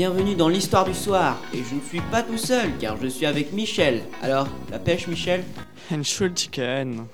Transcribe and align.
Bienvenue 0.00 0.34
dans 0.34 0.48
l'histoire 0.48 0.86
du 0.86 0.94
soir. 0.94 1.36
Et 1.52 1.58
je 1.58 1.74
ne 1.74 1.80
suis 1.82 2.00
pas 2.00 2.22
tout 2.22 2.38
seul, 2.38 2.70
car 2.80 2.96
je 2.96 3.06
suis 3.06 3.26
avec 3.26 3.52
Michel. 3.52 4.00
Alors, 4.22 4.48
la 4.70 4.78
pêche, 4.78 5.06
Michel 5.06 5.44
Entschuldigen. 5.92 7.06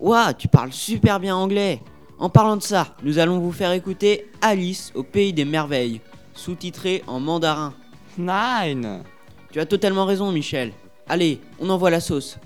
Ouah, 0.00 0.34
tu 0.34 0.48
parles 0.48 0.72
super 0.72 1.20
bien 1.20 1.36
anglais. 1.36 1.80
En 2.18 2.28
parlant 2.28 2.56
de 2.56 2.62
ça, 2.62 2.88
nous 3.04 3.20
allons 3.20 3.38
vous 3.38 3.52
faire 3.52 3.70
écouter 3.70 4.28
Alice 4.40 4.90
au 4.96 5.04
pays 5.04 5.32
des 5.32 5.44
merveilles, 5.44 6.00
sous-titré 6.34 7.04
en 7.06 7.20
mandarin. 7.20 7.72
Nein. 8.18 9.04
Tu 9.52 9.60
as 9.60 9.66
totalement 9.66 10.04
raison, 10.04 10.32
Michel. 10.32 10.72
Allez, 11.08 11.40
on 11.60 11.70
envoie 11.70 11.90
la 11.90 12.00
sauce. 12.00 12.36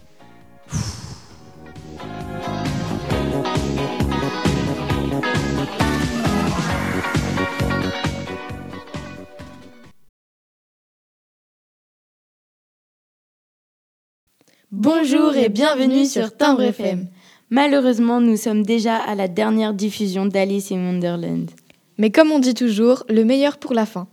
Bonjour 14.73 15.37
et 15.37 15.48
bienvenue 15.48 16.06
sur 16.06 16.37
Timbre 16.37 16.62
FM. 16.62 17.07
Malheureusement, 17.51 18.20
nous 18.20 18.37
sommes 18.37 18.65
déjà 18.65 18.97
à 18.97 19.15
la 19.15 19.29
dernière 19.29 19.73
diffusion 19.73 20.27
d'Alice 20.27 20.73
in 20.73 20.84
Wonderland. 20.84 21.52
Mais 21.98 22.11
comme 22.11 22.33
on 22.33 22.41
dit 22.41 22.52
toujours, 22.52 23.05
le 23.09 23.24
meilleur 23.24 23.59
pour 23.59 23.74
la 23.74 23.87
fin. 23.87 24.09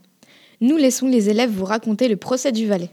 Nous 0.62 0.78
laissons 0.78 1.08
les 1.08 1.32
élèves 1.32 1.50
vous 1.50 1.66
raconter 1.66 2.08
le 2.08 2.18
procès 2.18 2.52
du 2.52 2.68
valet. 2.68 2.92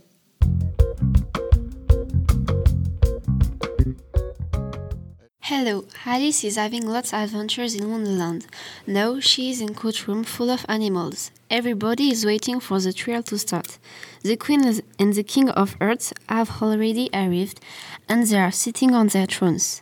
Hello, 5.42 5.84
Alice 6.06 6.42
is 6.44 6.56
having 6.56 6.86
lots 6.86 7.12
of 7.12 7.14
adventures 7.14 7.74
in 7.74 7.84
Wonderland. 7.84 8.44
Now 8.86 9.20
she 9.20 9.50
is 9.50 9.60
in 9.60 9.74
courtroom 9.74 10.24
full 10.24 10.48
of 10.48 10.64
animals. 10.68 11.30
Everybody 11.50 12.10
is 12.10 12.24
waiting 12.24 12.60
for 12.60 12.80
the 12.80 12.94
trial 12.94 13.22
to 13.24 13.36
start. 13.36 13.78
The 14.22 14.36
Queen 14.36 14.82
and 14.98 15.14
the 15.14 15.22
King 15.22 15.48
of 15.48 15.76
Earth 15.80 16.12
have 16.28 16.60
already 16.60 17.08
arrived, 17.14 17.58
and 18.06 18.26
they 18.26 18.38
are 18.38 18.50
sitting 18.52 18.94
on 18.94 19.08
their 19.08 19.24
thrones. 19.24 19.80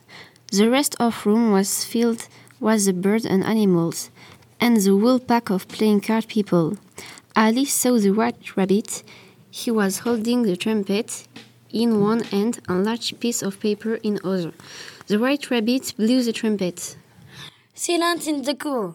The 0.52 0.70
rest 0.70 0.94
of 1.00 1.26
room 1.26 1.50
was 1.50 1.84
filled 1.84 2.28
with 2.60 2.84
the 2.84 2.92
birds 2.92 3.26
and 3.26 3.42
animals, 3.42 4.10
and 4.60 4.76
the 4.76 4.96
whole 4.96 5.18
pack 5.18 5.50
of 5.50 5.66
playing 5.66 6.02
card 6.02 6.28
people. 6.28 6.76
Alice 7.34 7.74
saw 7.74 7.98
the 7.98 8.12
white 8.12 8.56
rabbit. 8.56 9.02
He 9.50 9.72
was 9.72 9.98
holding 9.98 10.42
the 10.42 10.56
trumpet 10.56 11.26
in 11.70 12.00
one 12.00 12.22
hand 12.22 12.60
and 12.68 12.78
a 12.78 12.82
large 12.90 13.18
piece 13.18 13.42
of 13.42 13.58
paper 13.58 13.96
in 13.96 14.20
other. 14.22 14.52
The 15.08 15.18
white 15.18 15.50
rabbit 15.50 15.94
blew 15.96 16.22
the 16.22 16.32
trumpet. 16.32 16.96
Silence 17.74 18.28
in 18.28 18.42
the 18.42 18.54
court. 18.54 18.94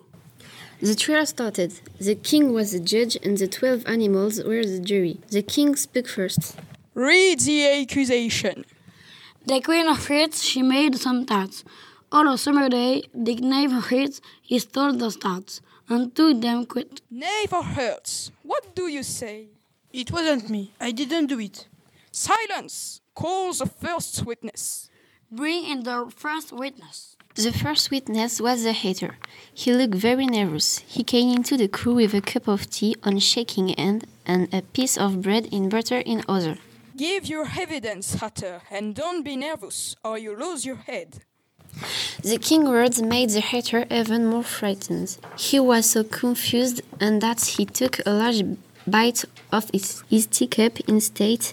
The 0.84 0.96
trial 0.96 1.26
started. 1.26 1.80
The 1.98 2.16
king 2.16 2.52
was 2.52 2.74
the 2.74 2.80
judge 2.82 3.16
and 3.24 3.38
the 3.38 3.48
twelve 3.48 3.86
animals 3.88 4.44
were 4.44 4.66
the 4.66 4.82
jury. 4.82 5.18
The 5.30 5.42
king 5.42 5.78
spoke 5.78 6.10
first. 6.10 6.58
Read 6.94 7.40
the 7.40 7.82
accusation. 7.82 8.66
The 9.46 9.62
queen 9.62 9.88
of 9.88 10.06
hearts, 10.06 10.44
she 10.44 10.62
made 10.62 10.98
some 10.98 11.26
tarts. 11.26 11.64
On 12.12 12.28
a 12.28 12.38
summer 12.38 12.68
day, 12.68 13.04
the 13.14 13.36
knave 13.36 13.72
of 13.72 13.86
hearts, 13.92 14.20
he 14.42 14.60
stole 14.60 14.92
the 14.92 15.10
tarts 15.12 15.62
and 15.88 16.14
took 16.14 16.42
them 16.42 16.66
quit. 16.66 17.00
Knave 17.10 17.54
of 17.54 17.64
hearts, 17.64 18.32
what 18.42 18.76
do 18.76 18.88
you 18.90 19.04
say? 19.04 19.48
It 19.94 20.12
wasn't 20.12 20.50
me. 20.50 20.74
I 20.82 20.92
didn't 20.92 21.28
do 21.28 21.40
it. 21.40 21.66
Silence! 22.12 23.00
Call 23.16 23.54
the 23.54 23.68
first 23.68 24.26
witness. 24.26 24.90
Bring 25.32 25.64
in 25.64 25.84
the 25.84 26.12
first 26.14 26.52
witness. 26.52 27.16
The 27.36 27.52
first 27.52 27.90
witness 27.90 28.40
was 28.40 28.64
the 28.64 28.74
hater. 28.74 29.18
He 29.52 29.74
looked 29.74 29.96
very 29.96 30.28
nervous. 30.28 30.80
He 30.88 31.04
came 31.04 31.36
into 31.36 31.58
the 31.58 31.68
crew 31.68 31.96
with 31.96 32.14
a 32.14 32.22
cup 32.22 32.48
of 32.48 32.70
tea 32.70 32.96
on 33.02 33.18
shaking 33.18 33.70
hand 33.70 34.06
and 34.24 34.54
a 34.54 34.62
piece 34.62 34.98
of 35.00 35.24
bread 35.24 35.48
in 35.48 35.68
butter 35.68 35.98
in 35.98 36.24
other. 36.30 36.58
Give 36.96 37.26
your 37.26 37.48
evidence, 37.60 38.14
Hatter, 38.14 38.62
and 38.70 38.94
don't 38.94 39.24
be 39.24 39.36
nervous, 39.36 39.96
or 40.04 40.20
you 40.20 40.38
lose 40.38 40.64
your 40.64 40.76
head. 40.76 41.22
The 42.22 42.38
king 42.38 42.66
words 42.66 43.02
made 43.02 43.32
the 43.32 43.42
hater 43.42 43.88
even 43.90 44.28
more 44.28 44.44
frightened. 44.44 45.18
He 45.36 45.60
was 45.60 45.90
so 45.90 46.04
confused 46.04 46.84
and 47.00 47.20
that 47.22 47.42
he 47.58 47.66
took 47.66 47.98
a 48.06 48.12
large 48.12 48.44
bite 48.86 49.26
of 49.52 49.72
his, 49.72 50.04
his 50.08 50.28
teacup 50.28 50.80
instead 50.82 51.52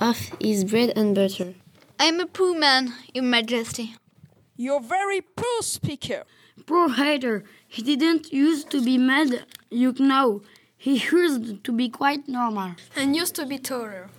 of 0.00 0.16
his 0.40 0.64
bread 0.64 0.94
and 0.96 1.14
butter. 1.14 1.52
I'm 1.98 2.20
a 2.20 2.26
poor 2.26 2.58
man, 2.58 2.94
Your 3.12 3.24
Majesty. 3.24 3.96
You're 4.62 4.82
very 4.82 5.22
poor 5.22 5.62
speaker. 5.62 6.24
Poor 6.66 6.90
hater. 6.90 7.44
He 7.66 7.80
didn't 7.82 8.30
used 8.30 8.68
to 8.72 8.84
be 8.84 8.98
mad, 8.98 9.46
you 9.70 9.94
know. 9.98 10.42
He 10.76 10.98
used 10.98 11.64
to 11.64 11.72
be 11.72 11.88
quite 11.88 12.28
normal. 12.28 12.72
And 12.94 13.16
used 13.16 13.34
to 13.36 13.46
be 13.46 13.56
taller. 13.56 14.10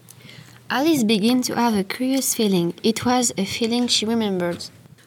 Alice 0.68 1.04
began 1.04 1.44
to 1.44 1.54
have 1.54 1.76
a 1.76 1.84
curious 1.84 2.34
feeling. 2.34 2.74
It 2.82 3.06
was 3.06 3.32
a 3.38 3.46
feeling 3.46 3.86
she 3.86 4.08
remembered. 4.08 4.66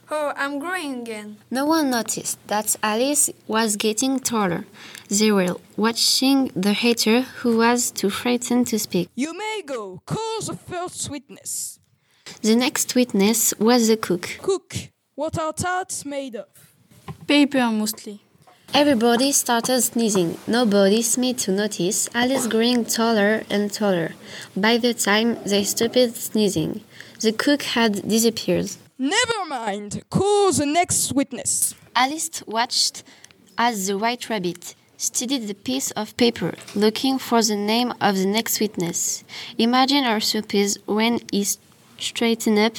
Oh, 0.09 0.33
I'm 0.37 0.61
growing 0.61 1.01
again. 1.01 1.39
No 1.51 1.67
one 1.67 1.91
noticed 1.91 2.39
that 2.47 2.77
Alice 2.81 3.29
was 3.49 3.75
getting 3.75 4.21
taller. 4.21 4.65
They 5.09 5.33
were 5.33 5.57
watching 5.77 6.53
the 6.55 6.75
hater 6.75 7.23
who 7.39 7.57
was 7.57 7.91
too 7.91 8.11
frightened 8.11 8.69
to 8.69 8.79
speak. 8.79 9.09
You 9.17 9.37
may 9.37 9.63
go. 9.67 10.01
Call 10.07 10.43
the 10.43 10.55
first 10.57 11.11
witness. 11.11 11.81
The 12.43 12.55
next 12.55 12.95
witness 12.95 13.53
was 13.59 13.89
the 13.89 13.97
cook. 13.97 14.39
Cook, 14.41 14.75
what 15.15 15.39
are 15.39 15.53
tarts 15.53 16.05
made 16.05 16.37
of? 16.37 16.47
Paper 17.27 17.71
mostly. 17.71 18.21
Everybody 18.73 19.31
started 19.31 19.81
sneezing. 19.83 20.37
Nobody 20.49 21.01
seemed 21.03 21.39
to 21.41 21.53
notice 21.53 22.09
Alice 22.13 22.49
growing 22.49 22.85
taller 22.85 23.45
and 23.49 23.73
taller. 23.73 24.15
By 24.57 24.79
the 24.79 24.93
time 24.93 25.39
they 25.45 25.63
stopped 25.63 26.17
sneezing, 26.17 26.83
the 27.21 27.33
cook 27.33 27.63
had 27.63 28.09
disappeared. 28.09 28.71
Never 28.99 29.45
mind. 29.49 30.03
Call 30.11 30.51
the 30.51 30.67
next 30.67 31.13
witness. 31.13 31.75
Alice 31.95 32.43
watched 32.47 33.05
as 33.57 33.87
the 33.87 33.97
white 33.97 34.29
rabbit 34.29 34.75
studied 34.97 35.47
the 35.47 35.55
piece 35.55 35.93
of 35.93 36.17
paper, 36.17 36.55
looking 36.75 37.19
for 37.19 37.43
the 37.43 37.57
name 37.57 37.93
of 38.01 38.17
the 38.17 38.27
next 38.27 38.59
witness. 38.59 39.23
Imagine 39.59 40.03
her 40.05 40.21
surprise 40.21 40.77
when 40.87 41.21
he 41.31 41.47
straightened 41.99 42.59
up, 42.59 42.75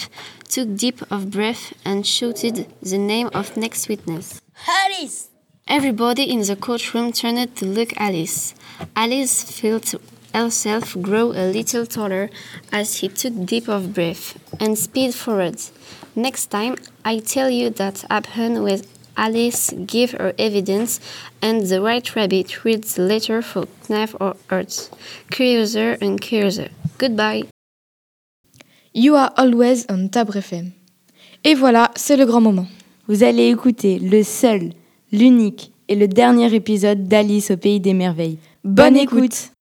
took 0.48 0.76
deep 0.76 1.02
of 1.12 1.31
breath, 1.31 1.74
and 1.84 2.06
shouted 2.06 2.68
the 2.81 2.98
name 2.98 3.30
of 3.34 3.58
next 3.58 3.88
witness. 3.90 4.42
Alice! 4.68 5.30
Everybody 5.68 6.24
in 6.24 6.42
the 6.42 6.56
courtroom 6.56 7.12
turned 7.12 7.56
to 7.56 7.66
look 7.66 7.92
Alice. 7.98 8.54
Alice 8.96 9.59
felt 9.59 9.96
herself 10.34 10.96
grow 11.02 11.31
a 11.31 11.50
little 11.52 11.86
taller 11.86 12.30
as 12.72 12.98
he 12.98 13.08
took 13.08 13.46
deep 13.46 13.68
of 13.68 13.94
breath 13.94 14.38
and 14.59 14.78
speed 14.78 15.16
forward. 15.16 15.59
Next 16.16 16.48
time, 16.48 16.75
I 17.04 17.20
tell 17.20 17.50
you 17.50 17.70
that 17.72 18.06
happened 18.09 18.64
with 18.64 18.88
Alice 19.18 19.72
give 19.86 20.12
her 20.12 20.34
evidence 20.38 21.00
and 21.42 21.66
the 21.68 21.81
white 21.81 22.16
rabbit 22.16 22.64
reads 22.64 22.96
the 22.96 23.04
letter 23.04 23.42
for 23.42 23.68
Knave 23.90 24.16
or 24.20 24.36
Earth. 24.52 24.94
Curiouser 25.31 25.98
and 26.02 26.20
curiouser. 26.20 26.70
Goodbye. 26.98 27.46
You 28.97 29.16
are 29.16 29.33
always 29.35 29.85
on 29.89 30.07
Tabre 30.07 30.38
FM. 30.38 30.72
Et 31.44 31.53
voilà, 31.53 31.91
c'est 31.95 32.16
le 32.16 32.25
grand 32.25 32.39
moment. 32.39 32.66
Vous 33.09 33.23
allez 33.23 33.50
écouter 33.50 34.00
le 34.00 34.23
seul, 34.23 34.72
l'unique 35.11 35.73
et 35.89 35.95
le 35.95 36.07
dernier 36.07 36.56
épisode 36.56 37.09
d'Alice 37.09 37.51
au 37.51 37.57
pays 37.57 37.81
des 37.81 37.94
merveilles. 37.94 38.38
Bonne, 38.63 38.95
écoute. 38.95 39.51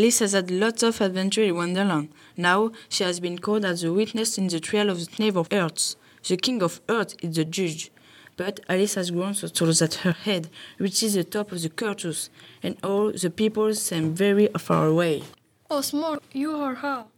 Alice 0.00 0.20
has 0.20 0.32
had 0.32 0.50
lots 0.50 0.82
of 0.82 0.98
adventure 1.02 1.42
in 1.42 1.54
Wonderland. 1.54 2.08
Now 2.34 2.72
she 2.88 3.04
has 3.04 3.20
been 3.20 3.38
called 3.38 3.66
as 3.66 3.84
a 3.84 3.92
witness 3.92 4.38
in 4.38 4.46
the 4.46 4.58
trial 4.58 4.88
of 4.88 4.98
the 4.98 5.10
Knave 5.18 5.36
of 5.36 5.48
Earth. 5.52 5.94
The 6.26 6.38
King 6.38 6.62
of 6.62 6.80
Earth 6.88 7.14
is 7.22 7.36
the 7.36 7.44
judge. 7.44 7.90
But 8.38 8.60
Alice 8.66 8.94
has 8.94 9.10
grown 9.10 9.34
so 9.34 9.48
tall 9.48 9.70
that 9.74 9.94
her 9.96 10.12
head 10.12 10.48
reaches 10.78 11.12
the 11.12 11.24
top 11.24 11.52
of 11.52 11.60
the 11.60 11.68
courthouse, 11.68 12.30
and 12.62 12.78
all 12.82 13.12
the 13.12 13.28
people 13.28 13.74
seem 13.74 14.14
very 14.14 14.48
far 14.56 14.86
away. 14.86 15.22
Oh, 15.68 15.82
small, 15.82 16.16
you 16.32 16.52
are 16.52 16.76
how? 16.76 17.08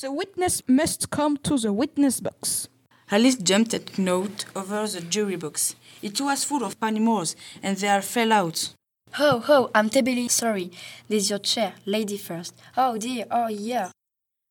The 0.00 0.10
witness 0.10 0.62
must 0.66 1.10
come 1.10 1.36
to 1.48 1.58
the 1.58 1.74
witness 1.74 2.20
box. 2.20 2.68
Alice 3.10 3.36
jumped 3.36 3.74
at 3.74 3.98
note 3.98 4.46
over 4.56 4.86
the 4.86 5.02
jury 5.02 5.36
box. 5.36 5.76
It 6.00 6.18
was 6.22 6.44
full 6.44 6.64
of 6.64 6.74
animals, 6.80 7.36
and 7.62 7.76
they 7.76 7.90
all 7.90 8.00
fell 8.00 8.32
out. 8.32 8.72
Oh, 9.18 9.44
oh, 9.48 9.70
I'm 9.74 9.90
terribly 9.90 10.28
sorry. 10.28 10.70
There's 11.08 11.30
your 11.30 11.40
chair, 11.40 11.74
lady 11.84 12.16
first. 12.16 12.54
Oh 12.76 12.96
dear, 12.96 13.24
oh 13.30 13.48
yeah. 13.48 13.90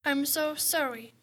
I'm 0.06 0.26
so 0.26 0.56
sorry. 0.56 1.14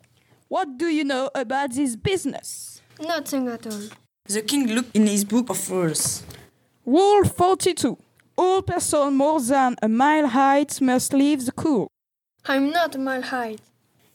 What 0.48 0.78
do 0.78 0.86
you 0.86 1.04
know 1.04 1.30
about 1.34 1.72
this 1.72 1.96
business? 1.96 2.80
Nothing 3.00 3.48
at 3.48 3.66
all. 3.66 3.88
The 4.28 4.42
king 4.42 4.68
looked 4.68 4.96
in 4.96 5.06
his 5.06 5.24
book 5.24 5.50
of 5.50 5.70
rules. 5.70 6.22
Rule 6.84 7.24
42. 7.24 7.98
All 8.38 8.62
person 8.62 9.14
more 9.14 9.40
than 9.40 9.76
a 9.82 9.88
mile 9.88 10.28
height 10.28 10.80
must 10.80 11.12
leave 11.12 11.44
the 11.44 11.52
court. 11.52 11.88
I'm 12.46 12.70
not 12.70 12.94
a 12.94 12.98
mile 12.98 13.22
height. 13.22 13.60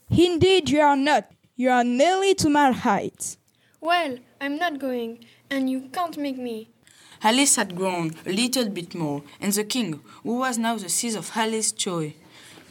Indeed, 0.09 0.69
you 0.69 0.81
are 0.81 0.95
not. 0.97 1.31
You 1.55 1.69
are 1.69 1.83
nearly 1.83 2.33
to 2.35 2.49
mile 2.49 2.73
height. 2.73 3.37
Well, 3.79 4.17
I'm 4.39 4.57
not 4.57 4.79
going, 4.79 5.25
and 5.49 5.69
you 5.69 5.89
can't 5.93 6.17
make 6.17 6.37
me. 6.37 6.70
Alice 7.23 7.55
had 7.57 7.75
grown 7.75 8.11
a 8.25 8.31
little 8.31 8.67
bit 8.67 8.95
more, 8.95 9.21
and 9.39 9.53
the 9.53 9.63
king, 9.63 9.99
who 10.23 10.37
was 10.39 10.57
now 10.57 10.75
the 10.75 10.89
seat 10.89 11.15
of 11.15 11.31
Alice's 11.35 11.71
joy, 11.71 12.15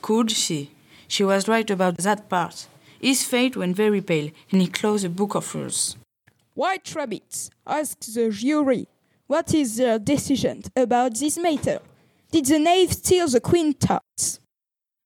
could 0.03 0.31
see. 0.33 0.71
She 1.07 1.23
was 1.23 1.47
right 1.47 1.71
about 1.71 1.99
that 1.99 2.29
part. 2.29 2.67
His 3.01 3.23
face 3.25 3.57
went 3.57 3.77
very 3.77 4.01
pale, 4.01 4.31
and 4.51 4.61
he 4.61 4.67
closed 4.67 5.05
the 5.05 5.09
book 5.09 5.37
of 5.37 5.55
rules. 5.55 5.97
White 6.55 6.93
Rabbit 6.97 7.51
asked 7.65 8.13
the 8.13 8.31
jury, 8.31 8.89
What 9.29 9.55
is 9.55 9.77
their 9.77 10.01
decision 10.01 10.65
about 10.77 11.15
this 11.15 11.39
matter? 11.39 11.79
Did 12.33 12.47
the 12.47 12.59
knave 12.59 12.93
steal 12.93 13.29
the 13.29 13.41
queen 13.41 13.73
tarts? 13.75 14.41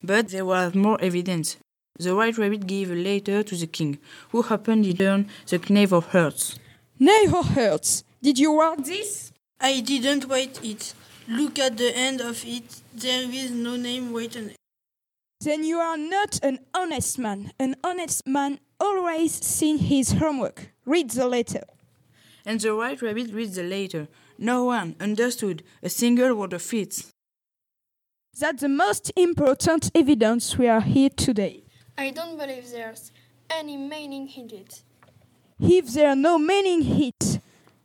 But 0.03 0.29
there 0.29 0.47
was 0.47 0.75
more 0.75 0.99
evidence. 1.03 1.59
The 1.99 2.17
White 2.17 2.39
Rabbit 2.39 2.67
gave 2.67 2.91
a 2.91 2.95
letter 2.95 3.43
to 3.43 3.57
the 3.57 3.67
king, 3.67 3.99
who 4.31 4.41
happened 4.41 4.85
to 4.85 4.95
turn 4.95 5.29
the 5.47 5.59
knave 5.69 5.93
of 5.93 6.07
hearts. 6.07 6.59
Knave 6.99 7.35
of 7.35 7.55
hearts, 7.55 8.05
did 8.23 8.39
you 8.39 8.59
write 8.59 8.85
this? 8.87 9.34
I 9.61 9.81
didn't 9.81 10.27
write 10.29 10.63
it. 10.65 10.95
Look 11.29 11.59
at 11.59 11.77
the 11.77 11.97
end 11.97 12.21
of 12.21 12.45
it. 12.45 12.83
There 12.93 13.23
is 13.23 13.51
no 13.51 13.77
name 13.77 14.13
written. 14.13 14.53
Then 15.41 15.65
you 15.65 15.79
are 15.79 15.97
not 15.97 16.41
an 16.43 16.59
honest 16.75 17.19
man. 17.19 17.53
An 17.59 17.77
honest 17.83 18.27
man 18.27 18.61
always 18.81 19.33
seen 19.33 19.79
his 19.79 20.13
homework. 20.13 20.71
Read 20.85 21.11
the 21.11 21.27
letter. 21.27 21.65
And 22.45 22.61
the 22.61 22.77
White 22.77 23.01
Rabbit 23.03 23.33
read 23.33 23.55
the 23.55 23.63
letter. 23.63 24.09
No 24.39 24.65
one 24.65 24.97
understood 25.01 25.63
a 25.83 25.89
single 25.89 26.35
word 26.35 26.53
of 26.53 26.75
it. 26.75 27.05
That's 28.39 28.63
the 28.63 28.69
most 28.69 29.13
important 29.17 29.91
evidence 29.95 30.59
we 30.59 30.69
are 30.69 30.81
here 30.81 31.11
today. 31.11 31.65
I 31.97 32.11
don't 32.11 32.37
believe 32.37 32.71
there's 32.71 33.13
any 33.49 33.77
meaning 33.77 34.29
in 34.37 34.51
it. 34.51 34.83
If 35.61 35.93
there 35.93 36.09
are 36.09 36.17
no 36.17 36.39
meaning 36.39 36.83
hit, 36.83 37.34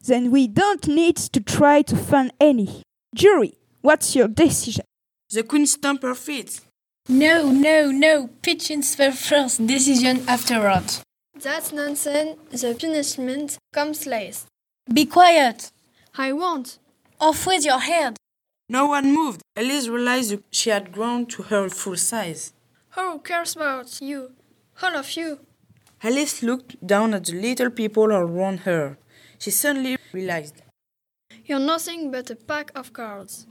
then 0.06 0.32
we 0.32 0.48
don't 0.48 0.88
need 0.88 1.18
to 1.18 1.40
try 1.40 1.82
to 1.84 1.96
find 1.96 2.32
any. 2.40 2.84
Jury, 3.16 3.54
what's 3.82 4.16
your 4.16 4.28
decision? 4.28 4.86
The 5.30 5.44
queen 5.44 5.66
stamped 5.66 6.04
her 6.04 6.16
feet. 6.16 6.62
No, 7.08 7.52
no, 7.52 7.92
no. 7.92 8.30
Pigeons 8.42 8.98
were 8.98 9.12
first. 9.12 9.66
Decision 9.66 10.24
afterwards. 10.28 11.02
That's 11.36 11.72
nonsense. 11.72 12.38
The 12.52 12.76
punishment 12.76 13.58
comes 13.74 14.06
last. 14.06 14.48
Be 14.92 15.06
quiet. 15.06 15.72
I 16.18 16.34
won't. 16.34 16.80
Off 17.20 17.46
with 17.48 17.66
your 17.66 17.80
head. 17.80 18.18
No 18.68 18.88
one 18.88 19.14
moved. 19.14 19.42
Alice 19.56 19.88
realized 19.88 20.40
she 20.52 20.70
had 20.70 20.92
grown 20.92 21.26
to 21.28 21.44
her 21.44 21.70
full 21.70 21.98
size. 21.98 22.54
Who 22.92 23.20
cares 23.20 23.56
about 23.56 24.00
you? 24.02 24.32
All 24.82 24.96
of 24.96 25.16
you. 25.16 25.40
Alice 26.04 26.44
looked 26.44 26.86
down 26.86 27.14
at 27.14 27.26
the 27.26 27.34
little 27.34 27.70
people 27.70 28.06
around 28.12 28.60
her. 28.62 28.98
She 29.40 29.52
suddenly 29.52 29.98
realized. 30.12 30.62
You're 31.46 31.60
nothing 31.60 32.12
but 32.12 32.30
a 32.30 32.36
pack 32.36 32.72
of 32.76 32.92
cards. 32.92 33.48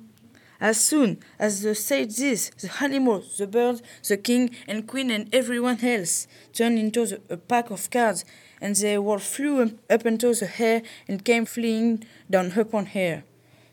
As 0.60 0.78
soon 0.78 1.20
as 1.38 1.62
they 1.62 1.74
said 1.74 2.10
this, 2.10 2.50
the 2.50 2.70
animals, 2.82 3.38
the 3.38 3.46
birds, 3.46 3.80
the 4.06 4.16
king 4.16 4.50
and 4.66 4.86
queen, 4.86 5.10
and 5.10 5.32
everyone 5.32 5.82
else 5.84 6.26
turned 6.52 6.78
into 6.78 7.06
the, 7.06 7.20
a 7.30 7.36
pack 7.36 7.70
of 7.70 7.88
cards, 7.90 8.24
and 8.60 8.76
they 8.76 8.98
all 8.98 9.18
flew 9.18 9.78
up 9.88 10.04
into 10.04 10.34
the 10.34 10.50
air 10.58 10.82
and 11.06 11.24
came 11.24 11.46
fleeing 11.46 12.04
down 12.28 12.52
upon 12.52 12.86
her. 12.86 13.22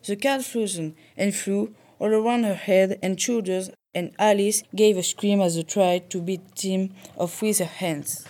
The 0.05 0.15
cards 0.15 0.47
flew 0.47 0.93
and 1.17 1.35
flew 1.35 1.73
all 1.99 2.13
around 2.13 2.43
her 2.43 2.55
head 2.55 2.99
and 3.01 3.19
shoulders, 3.19 3.71
and 3.93 4.13
Alice 4.19 4.63
gave 4.75 4.97
a 4.97 5.03
scream 5.03 5.41
as 5.41 5.55
they 5.55 5.63
tried 5.63 6.09
to 6.11 6.21
beat 6.21 6.55
them 6.55 6.91
off 7.17 7.41
with 7.41 7.57
her 7.59 7.65
hands. 7.65 8.27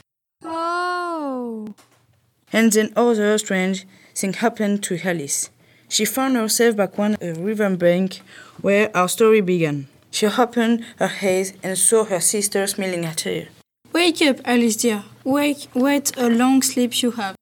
And 2.56 2.72
then 2.72 2.94
other 2.96 3.38
strange 3.38 3.86
thing 4.16 4.32
happened 4.32 4.82
to 4.84 4.98
Alice. 5.04 5.50
She 5.90 6.06
found 6.06 6.38
herself 6.38 6.78
back 6.78 6.98
on 6.98 7.18
a 7.22 7.34
river 7.34 7.70
bank 7.76 8.22
where 8.62 8.90
our 8.96 9.10
story 9.10 9.42
began. 9.42 9.90
She 10.10 10.28
opened 10.28 10.86
her 10.98 11.12
eyes 11.22 11.52
and 11.62 11.78
saw 11.78 12.06
her 12.06 12.22
sister 12.22 12.66
smiling 12.66 13.04
at 13.04 13.20
her. 13.28 13.50
Wake 13.92 14.22
up, 14.22 14.38
Alice 14.46 14.78
dear. 14.78 15.04
Wake, 15.26 15.68
what 15.74 16.18
a 16.18 16.30
long 16.30 16.62
sleep 16.62 17.02
you 17.02 17.12
have. 17.12 17.36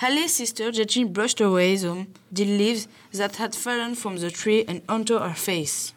Alice's 0.00 0.36
sister 0.36 0.72
gently 0.72 1.04
brushed 1.04 1.42
away 1.42 1.76
some 1.76 2.06
dead 2.32 2.48
leaves 2.48 2.88
that 3.12 3.36
had 3.36 3.54
fallen 3.54 3.94
from 3.94 4.16
the 4.16 4.30
tree 4.30 4.64
and 4.66 4.80
onto 4.88 5.18
her 5.18 5.34
face. 5.34 5.92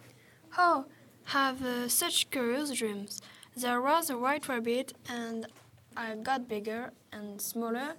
Oh, 0.58 0.84
have 1.28 1.64
uh, 1.64 1.88
such 1.88 2.30
curious 2.30 2.72
dreams. 2.72 3.22
There 3.56 3.82
was 3.82 4.10
a 4.10 4.18
white 4.18 4.50
rabbit, 4.50 4.92
and 5.10 5.48
I 5.96 6.16
got 6.16 6.50
bigger 6.50 6.92
and 7.14 7.42
smaller, 7.42 7.96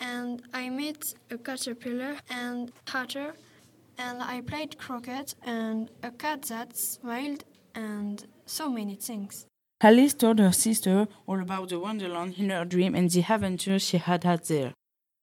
and 0.00 0.42
I 0.52 0.70
met 0.70 1.14
a 1.30 1.38
caterpillar 1.38 2.16
and 2.30 2.72
hatter, 2.88 3.34
and 3.98 4.22
I 4.22 4.40
played 4.40 4.78
croquet 4.78 5.26
and 5.44 5.90
a 6.02 6.10
cat 6.10 6.42
that 6.42 6.76
smiled, 6.76 7.44
and 7.74 8.26
so 8.46 8.70
many 8.70 8.96
things. 8.96 9.46
Alice 9.82 10.14
told 10.14 10.38
her 10.38 10.52
sister 10.52 11.06
all 11.26 11.40
about 11.40 11.68
the 11.68 11.78
wonderland 11.78 12.34
in 12.36 12.50
her 12.50 12.64
dream 12.64 12.94
and 12.94 13.10
the 13.10 13.20
adventures 13.20 13.82
she 13.82 13.98
had 13.98 14.24
had 14.24 14.44
there. 14.44 14.74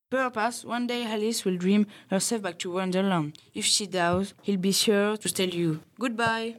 Perhaps 0.10 0.64
one 0.64 0.88
day 0.88 1.06
Alice 1.06 1.44
will 1.44 1.58
dream 1.58 1.86
herself 2.10 2.42
back 2.42 2.58
to 2.60 2.72
Wonderland. 2.72 3.38
If 3.54 3.66
she 3.66 3.88
does, 3.88 4.34
he'll 4.42 4.58
be 4.58 4.72
sure 4.72 5.18
to 5.18 5.34
tell 5.34 5.50
you. 5.50 5.82
Goodbye. 6.00 6.56